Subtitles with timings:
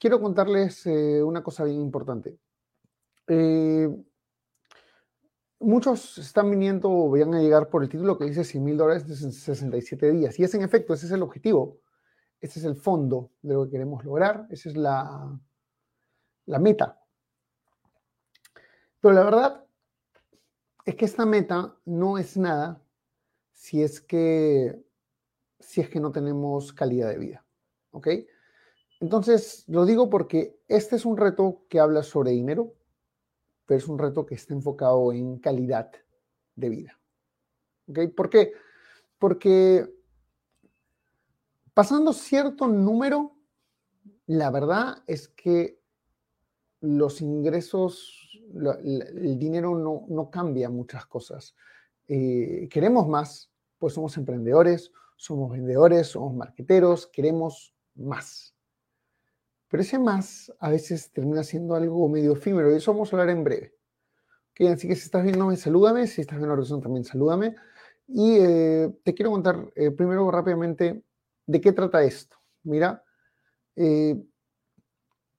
[0.00, 2.38] quiero contarles eh, una cosa bien importante.
[3.28, 3.88] Eh,
[5.60, 9.04] muchos están viniendo o van a llegar por el título que dice 100 mil dólares
[9.22, 10.40] en 67 días.
[10.40, 11.78] Y es en efecto, ese es el objetivo.
[12.40, 14.46] Ese es el fondo de lo que queremos lograr.
[14.50, 15.38] Esa es la,
[16.46, 16.98] la meta.
[19.00, 19.66] Pero la verdad
[20.86, 22.82] es que esta meta no es nada
[23.52, 24.82] si es que,
[25.58, 27.44] si es que no tenemos calidad de vida.
[27.90, 28.08] ¿Ok?
[29.00, 32.74] Entonces, lo digo porque este es un reto que habla sobre dinero,
[33.64, 35.90] pero es un reto que está enfocado en calidad
[36.54, 36.98] de vida.
[37.88, 37.98] ¿Ok?
[38.14, 38.52] ¿Por qué?
[39.18, 39.90] Porque
[41.72, 43.36] pasando cierto número,
[44.26, 45.80] la verdad es que
[46.80, 48.38] los ingresos,
[48.84, 51.54] el dinero no, cambia muchas cosas.
[52.06, 58.54] Eh, queremos más, pues somos emprendedores, somos vendedores, somos marqueteros, queremos más.
[59.70, 63.30] Pero ese más a veces termina siendo algo medio efímero y eso vamos a hablar
[63.30, 63.74] en breve.
[64.68, 66.08] así que si estás viéndome, salúdame.
[66.08, 67.54] Si estás viendo la reunión, también salúdame.
[68.08, 71.04] Y eh, te quiero contar eh, primero rápidamente
[71.46, 72.36] de qué trata esto.
[72.64, 73.04] Mira,
[73.76, 74.20] eh,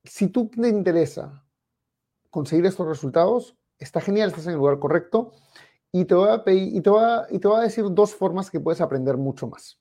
[0.06, 1.46] si tú te interesa
[2.30, 5.34] conseguir estos resultados, está genial, estás en el lugar correcto.
[5.92, 8.62] Y te voy a, y te voy y te voy a decir dos formas que
[8.62, 9.78] puedes aprender mucho más.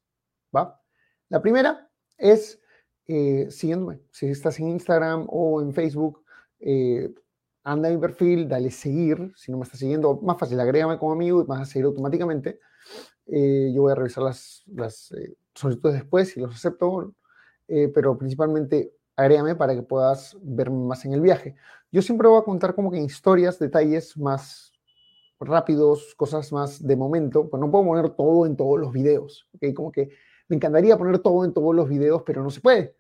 [0.55, 0.83] ¿Va?
[1.29, 2.61] La primera es
[3.13, 4.01] eh, siguiéndome.
[4.13, 6.23] Si estás en Instagram o en Facebook,
[6.61, 7.13] eh,
[7.65, 9.33] anda a mi perfil, dale seguir.
[9.35, 12.61] Si no me estás siguiendo, más fácil, agrégame como amigo y vas a seguir automáticamente.
[13.27, 15.13] Eh, yo voy a revisar las, las
[15.55, 17.13] solicitudes después y los acepto,
[17.67, 21.57] pero principalmente agrégame para que puedas verme más en el viaje.
[21.91, 24.73] Yo siempre voy a contar como que historias, detalles más
[25.41, 29.75] rápidos, cosas más de momento, pues no puedo poner todo en todos los videos, ¿ok?
[29.75, 30.11] Como que
[30.49, 33.00] me encantaría poner todo en todos los videos, pero no se puede.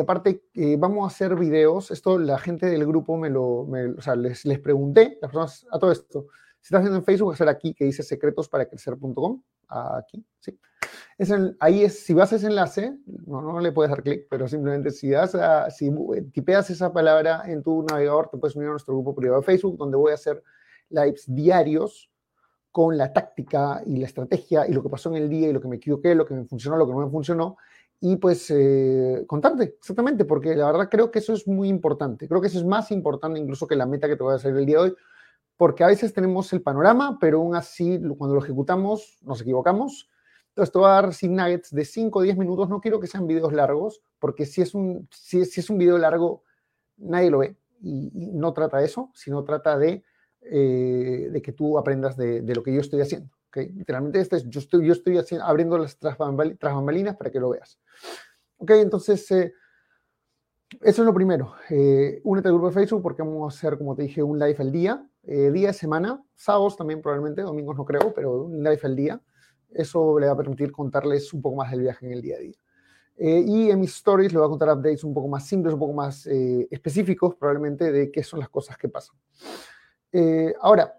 [0.00, 1.90] Aparte, eh, vamos a hacer videos.
[1.90, 5.78] Esto la gente del grupo me lo, o sea, les, les pregunté, las personas, a
[5.78, 6.26] todo esto.
[6.60, 9.42] Si estás viendo en Facebook, ser aquí que dice secretos para crecer.com.
[9.68, 10.58] Aquí, sí.
[11.18, 14.48] Es ahí es, si vas a ese enlace, no, no le puedes dar clic, pero
[14.48, 18.68] simplemente si, das a, si eh, tipeas esa palabra en tu navegador, te puedes unir
[18.68, 20.42] a nuestro grupo privado de Facebook, donde voy a hacer
[20.90, 22.10] lives diarios
[22.70, 25.60] con la táctica y la estrategia y lo que pasó en el día y lo
[25.60, 27.56] que me equivoqué, lo que me funcionó, lo que no me funcionó
[28.00, 32.28] y pues eh, contarte exactamente, porque la verdad creo que eso es muy importante.
[32.28, 34.56] Creo que eso es más importante incluso que la meta que te voy a hacer
[34.56, 34.96] el día de hoy,
[35.56, 40.10] porque a veces tenemos el panorama, pero aún así cuando lo ejecutamos nos equivocamos.
[40.48, 42.68] Entonces te voy a dar sin nuggets de 5 o 10 minutos.
[42.68, 46.44] No quiero que sean videos largos, porque si es un, si, es un video largo,
[46.96, 47.56] nadie lo ve.
[47.82, 50.02] Y, no trata de eso, sino trata de,
[50.42, 53.35] eh, de que tú aprendas de, de lo que yo estoy haciendo.
[53.64, 57.78] Literalmente este yo estoy, yo estoy abriendo las tras, bambalinas para que lo veas.
[58.58, 59.52] Ok, entonces eh,
[60.80, 61.54] eso es lo primero.
[61.70, 64.56] Eh, únete al grupo de Facebook porque vamos a hacer, como te dije, un live
[64.58, 68.80] al día, eh, día de semana, sábados también probablemente, domingos no creo, pero un live
[68.82, 69.20] al día.
[69.70, 72.40] Eso le va a permitir contarles un poco más del viaje en el día a
[72.40, 72.56] día.
[73.18, 75.94] y en mis stories le voy a contar updates un poco más simples, un poco
[75.94, 79.16] más específicos probablemente de qué son las cosas que pasan.
[80.60, 80.94] ahora,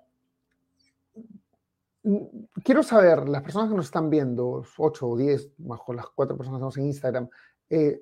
[2.64, 6.58] quiero saber, las personas que nos están viendo, 8 o 10, bajo las cuatro personas
[6.58, 7.30] que estamos en Instagram,
[7.70, 8.02] eh,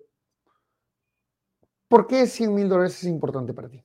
[1.88, 3.84] ¿por qué 100 mil dólares es importante para ti?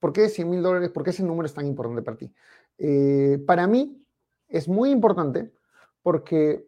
[0.00, 2.32] ¿Por qué 100 mil dólares, por qué ese número es tan importante para ti?
[2.78, 4.04] Eh, para mí
[4.48, 5.52] es muy importante
[6.02, 6.66] porque,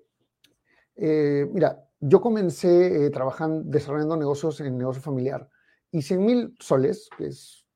[0.96, 5.48] eh, mira, yo comencé trabajando, desarrollando negocios en negocio familiar
[5.90, 7.66] y 100 mil soles, que es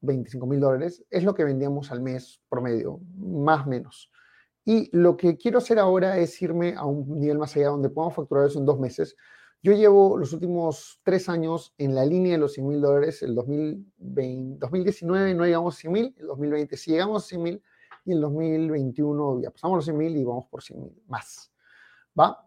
[0.00, 4.10] 25 mil dólares, es lo que vendíamos al mes promedio, más o menos.
[4.68, 8.14] Y lo que quiero hacer ahora es irme a un nivel más allá donde podamos
[8.14, 9.16] facturar eso en dos meses.
[9.62, 13.22] Yo llevo los últimos tres años en la línea de los 100 mil dólares.
[13.22, 17.62] El 2020, 2019 no llegamos a 100 mil, el 2020 sí llegamos a 100 mil
[18.04, 21.50] y el 2021 ya pasamos los 100 mil y vamos por 100 mil más.
[22.20, 22.46] ¿Va?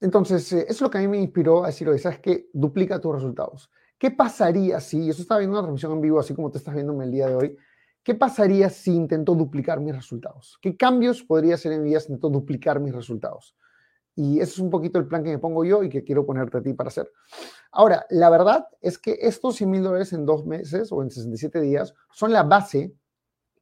[0.00, 2.48] Entonces, eh, eso es lo que a mí me inspiró a decir, ¿sabes qué?
[2.54, 3.70] Duplica tus resultados.
[3.98, 6.98] ¿Qué pasaría si, eso estaba viendo una transmisión en vivo, así como te estás viendo
[7.02, 7.58] el día de hoy,
[8.04, 10.58] ¿Qué pasaría si intento duplicar mis resultados?
[10.60, 13.56] ¿Qué cambios podría hacer en mi vida si intento duplicar mis resultados?
[14.14, 16.58] Y ese es un poquito el plan que me pongo yo y que quiero ponerte
[16.58, 17.10] a ti para hacer.
[17.72, 21.60] Ahora, la verdad es que estos 100 mil dólares en dos meses o en 67
[21.62, 22.94] días son la base.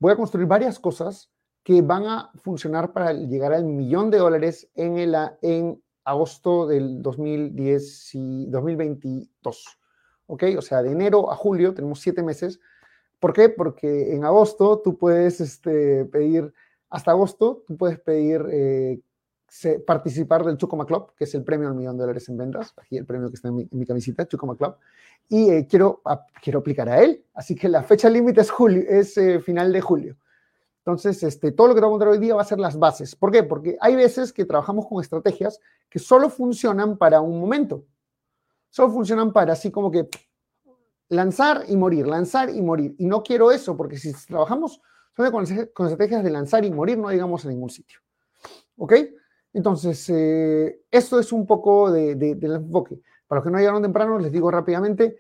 [0.01, 1.31] Voy a construir varias cosas
[1.63, 7.01] que van a funcionar para llegar al millón de dólares en, el, en agosto del
[7.01, 9.79] 2010 y 2022.
[10.27, 10.45] ¿Ok?
[10.59, 12.59] O sea, de enero a julio tenemos siete meses.
[13.23, 13.49] ¿Por qué?
[13.49, 16.53] Porque en agosto tú puedes este, pedir,
[16.91, 19.01] hasta agosto, tú puedes pedir eh,
[19.87, 22.75] participar del Chucoma Club, que es el premio al millón de dólares en ventas.
[22.77, 24.75] Aquí el premio que está en mi, camiseta, Chucoma Club.
[25.29, 26.03] Y eh, quiero,
[26.43, 27.25] quiero aplicar a él.
[27.33, 30.17] Así que la fecha límite es, eh, final de julio.
[30.79, 32.77] Entonces, este, todo lo que te voy a contar hoy día va a ser las
[32.77, 33.15] bases.
[33.15, 33.45] ¿Por qué?
[33.45, 37.85] Porque hay veces que trabajamos con estrategias que solo funcionan para un momento.
[38.69, 40.09] Solo funcionan para así como que
[41.13, 42.95] lanzar y morir, lanzar y morir.
[42.99, 44.81] Y no quiero eso, porque si trabajamos
[45.15, 47.99] solo con, estrategias de lanzar y morir, no llegamos a ningún sitio.
[48.77, 48.95] ¿Ok?
[49.53, 53.01] Entonces, eh, esto es un poco del enfoque.
[53.27, 55.19] Para los que no llegaron temprano, les digo rápidamente,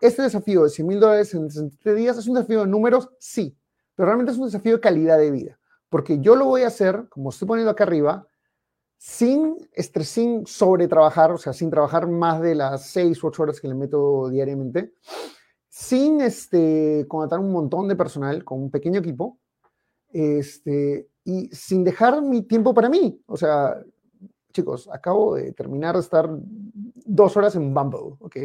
[0.00, 3.56] este desafío de 100 mil dólares en 67 días es un desafío de números, sí,
[3.94, 5.58] pero realmente es un desafío de calidad de vida,
[5.88, 8.27] porque yo lo voy a hacer, como estoy poniendo acá arriba,
[8.98, 13.44] sin estrés, sin sobre trabajar, o sea, sin trabajar más de las seis u ocho
[13.44, 14.92] horas que le meto diariamente,
[15.68, 19.38] sin este, contratar un montón de personal, con un pequeño equipo,
[20.10, 23.22] este, y sin dejar mi tiempo para mí.
[23.26, 23.80] O sea,
[24.52, 28.36] chicos, acabo de terminar de estar dos horas en Bumble, ok,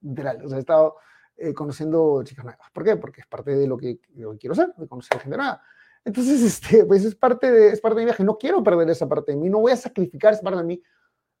[0.00, 0.96] literal, o sea, he estado
[1.36, 2.70] eh, conociendo chicas nuevas.
[2.72, 2.96] ¿Por qué?
[2.96, 4.00] Porque es parte de lo que,
[4.38, 5.62] quiero hacer, de conocer gente nueva.
[6.04, 8.24] Entonces, este, pues es parte, de, es parte de mi viaje.
[8.24, 10.82] No quiero perder esa parte de mí, no voy a sacrificar esa parte de mí.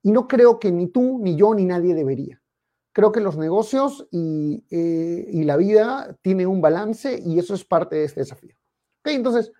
[0.02, 2.40] Y no creo que ni tú, ni yo, ni nadie debería.
[2.92, 7.64] Creo que los negocios y, eh, y la vida tienen un balance y eso es
[7.64, 8.54] parte de este desafío.
[9.00, 9.52] Ok, entonces,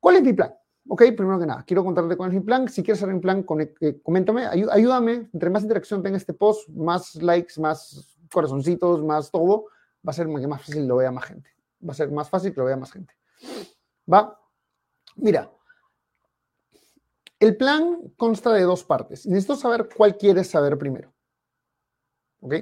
[0.00, 0.54] ¿cuál es mi plan?
[0.88, 2.68] Ok, primero que nada, quiero contarte cuál es mi plan.
[2.68, 3.44] Si quieres hacer un plan,
[3.80, 5.28] eh, coméntame, ayúdame.
[5.32, 9.66] Entre más interacción tenga este post, más likes, más corazoncitos, más todo,
[10.06, 11.50] va a ser que más fácil lo vea más gente.
[11.86, 13.14] Va a ser más fácil que lo vea más gente.
[14.12, 14.36] Va.
[15.20, 15.52] Mira,
[17.38, 19.26] el plan consta de dos partes.
[19.26, 21.12] Necesito saber cuál quieres saber primero.
[22.40, 22.54] ¿Ok?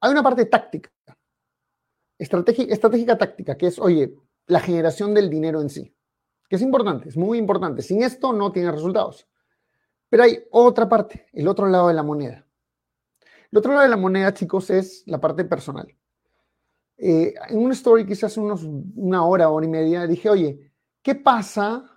[0.00, 0.90] Hay una parte táctica,
[2.18, 4.14] estratégica, estratégica táctica, que es, oye,
[4.46, 5.94] la generación del dinero en sí,
[6.48, 7.82] que es importante, es muy importante.
[7.82, 9.26] Sin esto no tiene resultados.
[10.08, 12.46] Pero hay otra parte, el otro lado de la moneda.
[13.50, 15.94] El otro lado de la moneda, chicos, es la parte personal.
[16.98, 20.65] Eh, en una story hace unos, una hora, hora y media, dije, oye,
[21.06, 21.88] ¿qué pasa?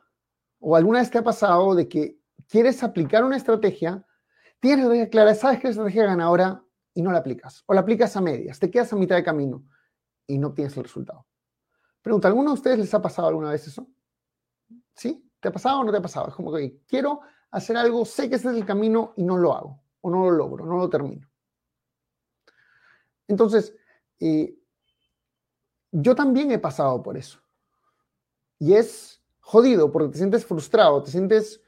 [0.59, 4.05] O alguna vez te ha pasado de que quieres aplicar una estrategia,
[4.59, 6.63] tienes la estrategia clara, sabes que la estrategia ganadora
[6.93, 7.63] y no la aplicas.
[7.65, 9.65] O la aplicas a medias, te quedas a mitad de camino
[10.27, 11.25] y no obtienes el resultado.
[12.03, 13.87] Pregunta, ¿alguno de ustedes les ha pasado alguna vez eso?
[14.93, 15.27] ¿Sí?
[15.39, 16.27] ¿Te ha pasado o no te ha pasado?
[16.27, 19.55] Es como que quiero hacer algo, sé que ese es el camino y no lo
[19.55, 21.27] hago, o no lo logro, no lo termino.
[23.27, 23.75] Entonces,
[24.19, 24.55] eh,
[25.91, 27.39] yo también he pasado por eso.
[28.59, 31.61] Y es jodido porque te sientes frustrado, te sientes,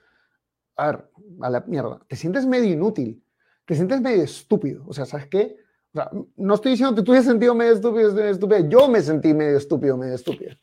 [0.76, 1.10] a ver,
[1.42, 3.24] a la mierda, te sientes medio inútil,
[3.66, 4.84] te sientes medio estúpido.
[4.88, 5.58] O sea, ¿sabes qué?
[5.94, 8.70] O sea, no estoy diciendo que tú hayas sentido medio estúpido, medio estúpido.
[8.70, 10.56] Yo me sentí medio estúpido, medio estúpido.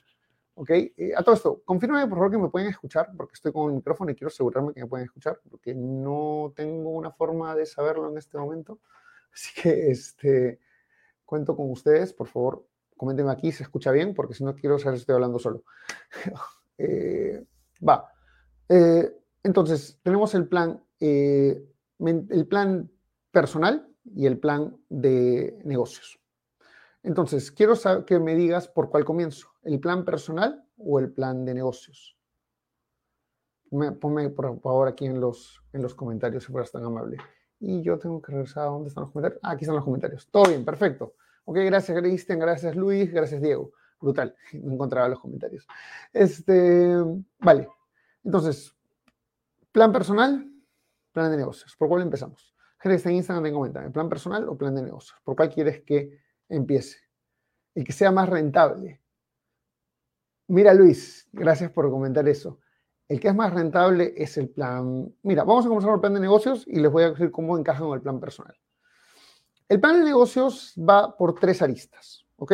[0.54, 0.70] ¿Ok?
[0.70, 3.76] Eh, a todo esto, confírmame por favor que me pueden escuchar, porque estoy con el
[3.76, 8.10] micrófono y quiero asegurarme que me pueden escuchar, porque no tengo una forma de saberlo
[8.10, 8.81] en este momento.
[9.32, 10.58] Así que, este,
[11.24, 12.66] cuento con ustedes, por favor,
[12.98, 15.64] coméntenme aquí si se escucha bien, porque si no quiero saber si estoy hablando solo.
[16.81, 17.44] Eh,
[17.82, 18.08] va.
[18.69, 19.12] Eh,
[19.43, 21.60] entonces, tenemos el plan, eh,
[21.98, 22.88] el plan
[23.32, 26.20] personal y el plan de negocios.
[27.02, 31.44] Entonces, quiero saber que me digas por cuál comienzo, el plan personal o el plan
[31.44, 32.17] de negocios.
[33.70, 37.19] Ponme, por favor aquí en los, en los comentarios si fueras tan amable.
[37.60, 39.40] Y yo tengo que regresar a dónde están los comentarios.
[39.43, 40.28] Ah, aquí están los comentarios.
[40.31, 41.14] Todo bien, perfecto.
[41.48, 43.72] Ok, gracias Cristian, gracias Luis, gracias Diego.
[43.98, 45.67] Brutal, no encontraba los comentarios.
[46.12, 46.94] Este,
[47.38, 47.67] vale,
[48.22, 48.76] entonces,
[49.72, 50.46] plan personal,
[51.10, 51.74] plan de negocios.
[51.74, 52.55] ¿Por cuál empezamos?
[52.78, 55.19] Gente en Instagram te comenta, ¿plan personal o plan de negocios?
[55.24, 56.98] ¿Por cuál quieres que empiece?
[57.74, 59.00] El que sea más rentable.
[60.48, 62.60] Mira Luis, gracias por comentar eso.
[63.08, 65.10] El que es más rentable es el plan.
[65.22, 67.56] Mira, vamos a comenzar por el plan de negocios y les voy a decir cómo
[67.56, 68.55] encaja con el plan personal.
[69.69, 72.53] El plan de negocios va por tres aristas, ¿ok?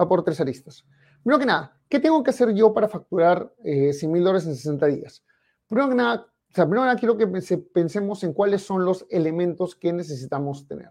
[0.00, 0.86] Va por tres aristas.
[1.22, 4.54] Primero que nada, ¿qué tengo que hacer yo para facturar eh, 100 mil dólares en
[4.54, 5.24] 60 días?
[5.66, 7.26] Primero que nada, o sea, primero que nada quiero que
[7.72, 10.90] pensemos en cuáles son los elementos que necesitamos tener.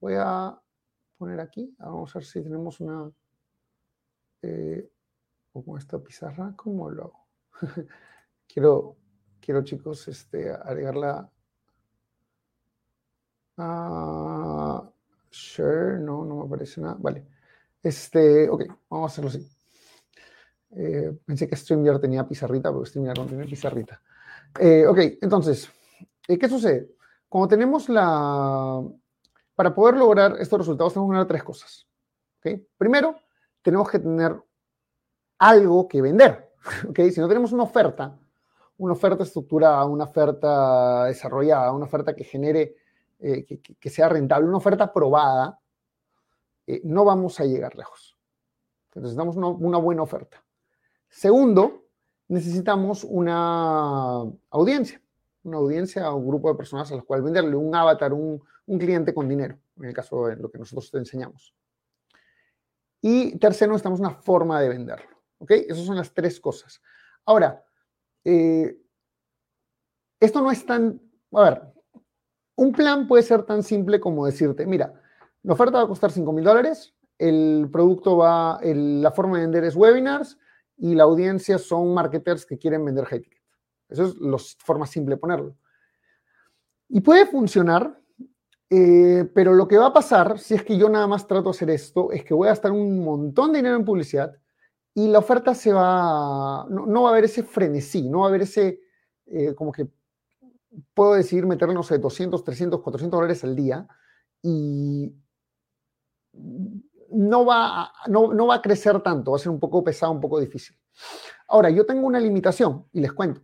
[0.00, 0.60] Voy a
[1.18, 3.10] poner aquí, vamos a ver si tenemos una...
[4.42, 4.90] Eh,
[5.52, 7.26] con esta pizarra, ¿cómo lo hago?
[8.48, 8.96] quiero,
[9.40, 11.30] quiero chicos este, agregarla
[13.58, 14.82] a
[15.30, 17.26] share, no, no me aparece nada, vale.
[17.82, 19.46] Este, ok, vamos a hacerlo así.
[20.76, 24.00] Eh, pensé que StreamYard tenía pizarrita, pero StreamYard no tiene pizarrita.
[24.58, 25.68] Eh, ok, entonces,
[26.28, 26.94] eh, ¿qué sucede?
[27.28, 28.82] Cuando tenemos la...
[29.54, 31.86] Para poder lograr estos resultados tenemos que lograr tres cosas.
[32.38, 32.66] ¿okay?
[32.76, 33.16] Primero,
[33.62, 34.34] tenemos que tener
[35.38, 36.52] algo que vender.
[36.88, 37.10] ¿okay?
[37.12, 38.18] Si no tenemos una oferta,
[38.78, 42.76] una oferta estructurada, una oferta desarrollada, una oferta que genere,
[43.18, 45.60] que, sea rentable, una oferta probada,
[46.82, 48.16] no vamos a llegar lejos.
[48.94, 50.44] Necesitamos una buena oferta.
[51.08, 51.84] Segundo,
[52.28, 55.00] necesitamos una audiencia,
[55.44, 59.14] una audiencia o un grupo de personas a las cuales venderle, un avatar, un, cliente
[59.14, 61.54] con dinero, en el caso de lo que nosotros te enseñamos.
[63.00, 65.08] Y tercero, necesitamos una forma de venderlo.
[65.38, 65.50] ¿Ok?
[65.50, 66.80] Esas son las tres cosas.
[67.26, 67.62] Ahora,
[68.24, 68.76] eh,
[70.18, 71.00] esto no es tan...
[71.32, 71.73] A ver,
[72.56, 74.94] un plan puede ser tan simple como decirte, mira,
[75.42, 79.64] la oferta va a costar 5 mil dólares, el producto va, la forma de vender
[79.64, 80.38] es webinars,
[80.76, 83.42] y la audiencia son marketers que quieren vender high ticket.
[83.88, 85.56] Eso es la forma simple de ponerlo.
[86.88, 88.00] Y puede funcionar,
[88.70, 91.50] eh, pero lo que va a pasar, si es que yo nada más trato de
[91.50, 94.34] hacer esto, es que voy a gastar un montón de dinero en publicidad
[94.94, 98.42] y la oferta se va, no, va a haber ese frenesí, no va a haber
[98.42, 98.80] ese,
[99.26, 99.88] eh, como que
[100.94, 103.86] puedo decidir meternos de 200, 300, 400 dólares al día
[104.42, 105.14] y
[107.10, 110.40] no va, no, va a crecer tanto, va a ser un poco pesado, un poco
[110.40, 110.76] difícil.
[111.48, 113.40] Ahora, yo tengo una limitación y les cuento.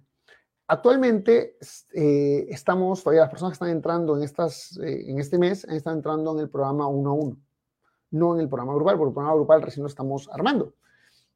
[0.67, 1.57] Actualmente
[1.95, 5.97] eh, estamos, todavía las personas que están entrando en, estas, eh, en este mes están
[5.97, 7.37] entrando en el programa 1 a 1,
[8.13, 10.75] no en el programa grupal, porque el programa grupal recién lo estamos armando.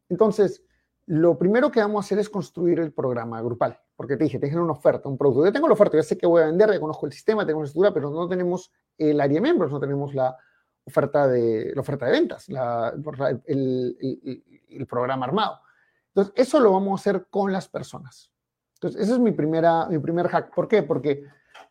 [0.09, 0.63] Entonces,
[1.06, 4.58] lo primero que vamos a hacer es construir el programa grupal, porque te dije, tienes
[4.58, 5.44] una oferta, un producto.
[5.44, 7.61] Yo tengo la oferta, ya sé que voy a vender, ya conozco el sistema, tengo
[7.61, 10.37] la estructura, pero no tenemos el área de miembros, no tenemos la,
[10.84, 12.46] oferta de, la oferta de ventas,
[13.46, 15.61] el, programa armado.
[16.08, 18.30] Entonces, eso lo vamos a hacer con las personas.
[18.75, 20.54] Entonces, ese es mi, primera, mi primer hack.
[20.54, 20.82] ¿Por qué?
[20.82, 21.25] Porque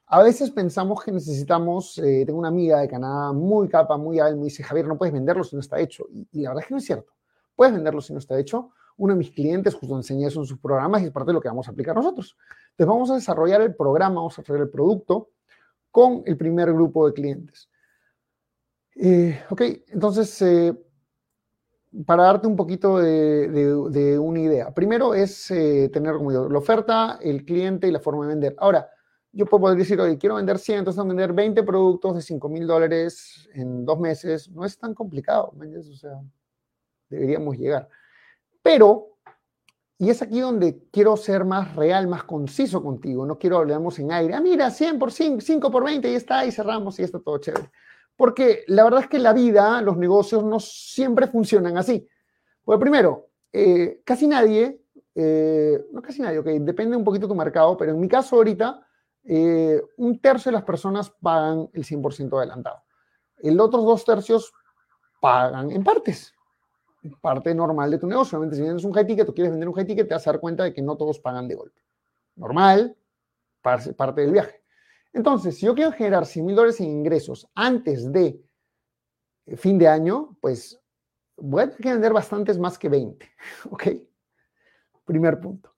[0.08, 4.38] a veces pensamos que necesitamos, eh, tengo una amiga de Canadá muy capa, muy hábil,
[4.38, 6.06] me dice, Javier, no puedes venderlo si no está hecho.
[6.12, 7.14] Y, la verdad es que no es cierto.
[7.56, 8.72] Puedes venderlo si no está hecho.
[8.98, 11.42] Uno de mis clientes justo enseña eso en sus programas y es parte de lo
[11.42, 12.38] que vamos a aplicar nosotros.
[12.72, 15.30] Entonces, vamos a desarrollar el programa, vamos a hacer el producto
[15.92, 17.70] con el primer grupo de clientes.
[18.96, 20.76] Eh, ok, entonces, eh,
[22.06, 24.74] para darte un poquito de, una idea.
[24.74, 28.56] Primero es eh, tener como yo, la oferta, el cliente y la forma de vender.
[28.58, 28.90] Ahora,
[29.32, 33.50] yo puedo decir, oye, quiero vender 100, entonces vender 20 productos de 5 mil dólares
[33.54, 34.50] en dos meses.
[34.50, 36.22] No es tan complicado, O sea,
[37.10, 37.90] deberíamos llegar.
[38.64, 39.18] Pero,
[40.00, 43.26] y es aquí donde quiero ser más real, más conciso contigo.
[43.26, 44.34] No quiero hablarnos en aire.
[44.34, 47.38] Ah, mira, 100 por 5, 5 por 20, y está, y cerramos, y está todo
[47.38, 47.70] chévere.
[48.16, 52.08] Porque la verdad es que la vida, los negocios no siempre funcionan así.
[52.64, 54.82] Pues primero, eh, casi nadie,
[55.14, 58.38] eh, no casi nadie, ok, depende un poquito de tu mercado, pero en mi caso
[58.38, 58.88] ahorita,
[59.26, 62.84] eh, un tercio de las personas pagan el 100% adelantado.
[63.38, 64.54] El otros dos tercios
[65.20, 66.34] pagan en partes.
[67.22, 68.38] Parte normal de tu negocio.
[68.38, 70.32] Obviamente, si vendes un high ticket o quieres vender un high ticket, te vas a
[70.32, 71.82] dar cuenta de que no todos pagan de golpe.
[72.36, 72.96] Normal,
[73.62, 74.64] parte del viaje.
[75.14, 78.42] Entonces, si yo quiero generar 100 mil dólares en ingresos antes de
[79.46, 80.80] eh, fin de año, pues
[81.38, 83.30] voy a tener que vender bastantes más que 20.
[83.70, 83.88] ¿Ok?
[85.06, 85.74] Primer punto.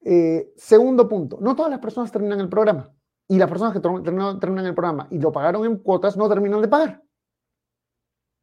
[0.00, 2.92] Eh, segundo punto, no todas las personas terminan el programa.
[3.30, 6.68] Y las personas que terminan, el programa y lo pagaron en cuotas no terminan de
[6.68, 7.02] pagar.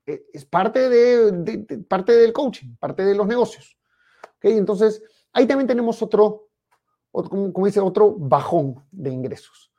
[0.05, 3.77] Eh, es parte, de, parte del coaching, parte de los negocios.
[4.37, 4.45] ¿Ok?
[4.45, 5.01] Entonces,
[5.33, 6.49] ahí también tenemos otro,
[7.11, 9.71] como, como dice, otro bajón de ingresos.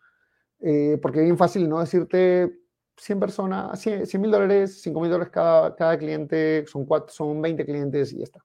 [0.61, 2.61] Eh, porque es bien fácil no decirte
[2.97, 7.64] 100 personas, 100 mil dólares, 5 mil dólares cada, cada cliente, son, cuatro, son 20
[7.64, 8.45] clientes y ya está.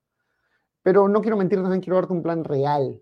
[0.84, 3.02] Pero no quiero mentir, también quiero darte un plan real,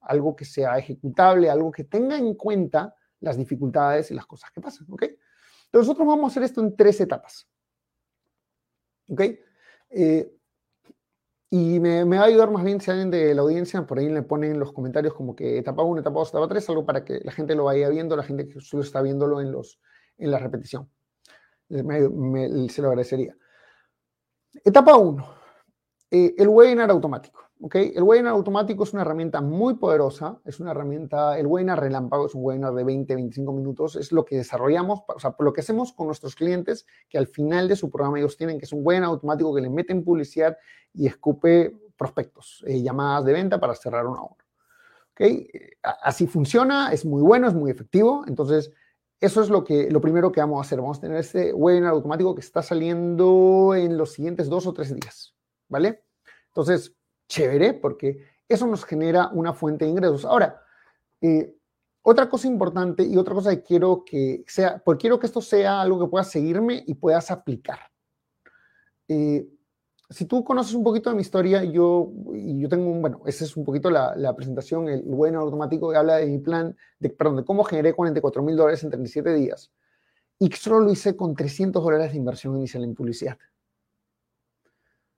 [0.00, 4.60] algo que sea ejecutable, algo que tenga en cuenta las dificultades y las cosas que
[4.60, 5.02] pasan, ¿ok?
[5.02, 7.48] Entonces nosotros vamos a hacer esto en tres etapas,
[9.08, 9.20] ¿ok?
[9.90, 10.30] Eh,
[11.50, 14.22] y me, va a ayudar más bien si alguien de la audiencia por ahí le
[14.22, 17.20] pone en los comentarios como que etapa 1, etapa 2, etapa 3, algo para que
[17.22, 19.80] la gente lo vaya viendo, la gente que solo está viéndolo en, los,
[20.18, 20.90] en la repetición.
[21.68, 23.36] se lo agradecería.
[24.64, 25.34] Etapa 1,
[26.10, 27.40] eh, el webinar automático.
[27.72, 32.34] El webinar automático es una herramienta muy poderosa, es una herramienta, el webinar relámpago es
[32.34, 35.92] un webinar de 20, 25 minutos, es lo que desarrollamos, o sea, lo que hacemos
[35.92, 39.08] con nuestros clientes, que al final de su programa ellos tienen, que es un webinar
[39.08, 40.58] automático que le meten publicidad
[40.92, 44.44] y escupe prospectos, eh, llamadas de venta para cerrar una hora.
[46.02, 48.24] Así funciona, es muy bueno, es muy efectivo.
[48.26, 48.72] Entonces,
[49.20, 50.80] eso es lo, que, lo primero que vamos a hacer.
[50.80, 54.94] Vamos a tener este webinar automático que está saliendo en los siguientes dos o tres
[54.94, 55.34] días,
[55.68, 56.02] ¿vale?
[56.48, 56.94] Entonces,
[57.28, 60.24] chévere, porque eso nos genera una fuente de ingresos.
[60.24, 60.60] Ahora,
[61.20, 61.54] eh,
[62.02, 65.80] otra cosa importante y otra cosa que quiero que sea, porque quiero que esto sea
[65.80, 67.78] algo que puedas seguirme y puedas aplicar.
[69.08, 69.48] Eh,
[70.10, 73.56] si tú conoces un poquito de mi historia, yo, yo tengo un, bueno, esa es
[73.56, 77.36] un poquito la, la presentación, el bueno automático que habla de mi plan, de, perdón,
[77.36, 79.72] de cómo generé 44 mil dólares en 37 días.
[80.38, 83.38] Y solo lo hice con 300 dólares de inversión inicial en publicidad.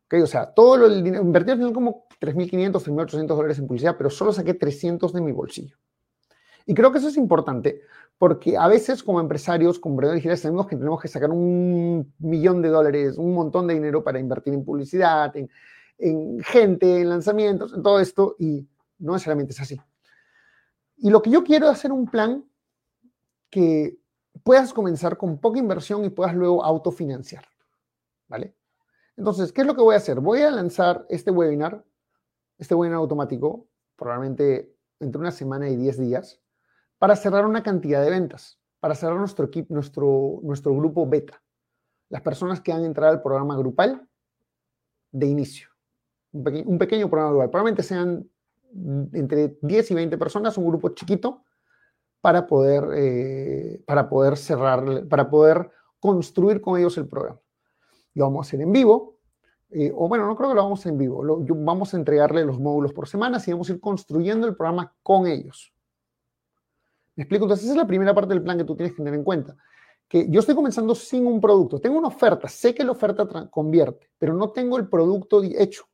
[0.06, 3.66] Okay, o sea, todo lo, el dinero, invertí al final como 3.500, 3.800 dólares en
[3.66, 5.76] publicidad, pero solo saqué 300 de mi bolsillo.
[6.64, 7.82] Y creo que eso es importante
[8.18, 12.68] porque a veces como empresarios, como emprendedores sabemos que tenemos que sacar un millón de
[12.68, 15.50] dólares, un montón de dinero para invertir en publicidad, en,
[15.98, 18.66] en gente, en lanzamientos, en todo esto, y
[18.98, 19.80] no necesariamente es así.
[20.96, 22.44] Y lo que yo quiero es hacer un plan
[23.50, 23.98] que
[24.42, 27.44] puedas comenzar con poca inversión y puedas luego autofinanciar,
[28.28, 28.54] ¿vale?
[29.16, 30.20] Entonces, ¿qué es lo que voy a hacer?
[30.20, 31.84] Voy a lanzar este webinar,
[32.58, 36.40] este webinar automático, probablemente entre una semana y 10 días,
[36.98, 41.42] para cerrar una cantidad de ventas, para cerrar nuestro equipo, nuestro, nuestro grupo beta,
[42.10, 44.06] las personas que han entrado al programa grupal
[45.12, 45.68] de inicio,
[46.32, 48.28] un, pequeño programa grupal, probablemente sean
[49.14, 51.42] entre 10 y 20 personas, un grupo chiquito,
[52.20, 55.70] para poder, eh, para poder cerrar, para poder
[56.00, 57.40] construir con ellos el programa.
[58.16, 59.18] Lo vamos a hacer en vivo,
[59.70, 61.22] eh, o bueno, no creo que lo vamos a hacer en vivo,
[61.56, 65.26] vamos a entregarle los módulos por semana y vamos a ir construyendo el programa con
[65.26, 65.72] ellos.
[67.14, 67.44] ¿Me explico?
[67.44, 69.56] Entonces, esa es la primera parte del plan que tú tienes que tener en cuenta.
[70.08, 71.80] Que yo estoy comenzando sin un producto.
[71.80, 75.84] Tengo una oferta, sé que la oferta convierte, pero no tengo el producto hecho.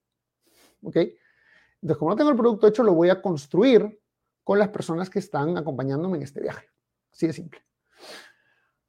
[0.82, 0.96] ¿Ok?
[0.96, 4.00] Entonces, como no tengo el producto hecho, lo voy a construir
[4.44, 6.68] con las personas que están acompañándome en este viaje.
[7.12, 7.60] Así de simple.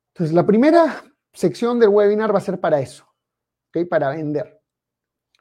[0.09, 3.07] Entonces, la primera sección del webinar va a ser para eso,
[3.73, 3.87] ¿ok?
[3.87, 4.61] Para vender.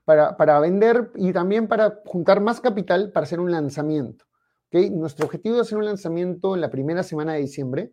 [0.04, 4.24] Para, para vender y también para juntar más capital para hacer un lanzamiento.
[4.72, 7.92] Nuestro objetivo es hacer un lanzamiento en la primera semana de diciembre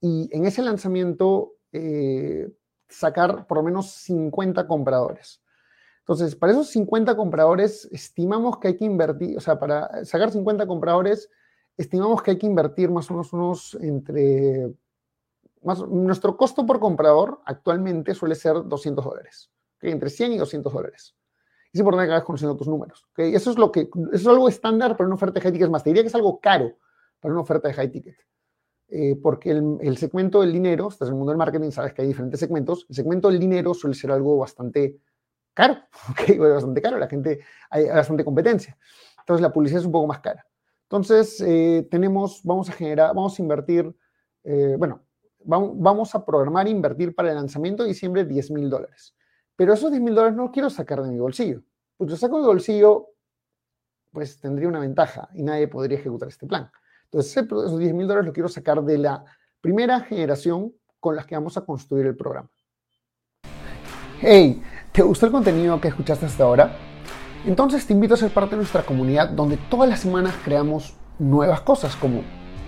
[0.00, 2.50] y en ese lanzamiento eh,
[2.88, 5.40] sacar por lo menos 50 compradores.
[6.00, 10.66] Entonces, para esos 50 compradores, estimamos que hay que invertir, o sea, para sacar 50
[10.66, 11.30] compradores,
[11.76, 14.72] estimamos que hay que invertir más o menos unos entre...
[15.62, 21.14] Más, nuestro costo por comprador actualmente suele ser 200 dólares, entre 100 y 200 dólares
[21.72, 23.06] es importante que vayas conociendo tus números.
[23.12, 23.34] ¿okay?
[23.34, 25.66] Eso, es lo que, eso es algo estándar para una oferta de high ticket.
[25.66, 26.76] Es más, te diría que es algo caro
[27.18, 28.16] para una oferta de high ticket.
[28.88, 32.02] Eh, porque el, el, segmento del dinero, estás en el mundo del marketing, sabes que
[32.02, 32.84] hay diferentes segmentos.
[32.90, 34.98] El segmento del dinero suele ser algo bastante
[35.54, 35.78] caro,
[36.10, 36.36] ¿okay?
[36.36, 36.98] bastante caro.
[36.98, 38.76] La gente, hay bastante competencia.
[39.20, 40.46] Entonces, la publicidad es un poco más cara.
[40.82, 43.96] Entonces, eh, tenemos, vamos a generar, vamos a invertir,
[44.44, 45.00] eh, bueno,
[45.44, 49.14] vamos, a programar invertir para el lanzamiento de diciembre 10 mil dólares.
[49.56, 51.62] Pero esos 10 mil dólares no los quiero sacar de mi bolsillo.
[51.96, 53.08] Pues yo saco de bolsillo,
[54.10, 56.70] pues tendría una ventaja y nadie podría ejecutar este plan.
[57.04, 59.24] Entonces, esos 10 mil dólares los quiero sacar de la
[59.60, 62.48] primera generación con las que vamos a construir el programa.
[64.20, 66.76] Hey, ¿te gustó el contenido que escuchaste hasta ahora?
[67.44, 71.60] Entonces te invito a ser parte de nuestra comunidad donde todas las semanas creamos nuevas
[71.62, 72.22] cosas como